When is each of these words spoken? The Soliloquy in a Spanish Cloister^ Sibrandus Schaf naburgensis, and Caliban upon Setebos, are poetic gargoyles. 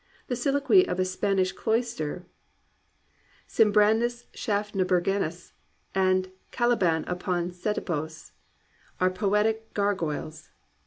The 0.29 0.35
Soliloquy 0.35 0.85
in 0.87 0.99
a 0.99 1.05
Spanish 1.05 1.53
Cloister^ 1.53 2.25
Sibrandus 3.47 4.25
Schaf 4.33 4.73
naburgensis, 4.73 5.51
and 5.93 6.31
Caliban 6.49 7.03
upon 7.05 7.51
Setebos, 7.51 8.31
are 8.99 9.11
poetic 9.11 9.75
gargoyles. 9.75 10.49